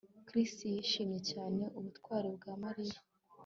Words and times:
Chris 0.27 0.53
yishimiye 0.73 1.21
cyane 1.31 1.63
ubutwari 1.79 2.27
bwa 2.35 2.53
Mariya 2.63 2.99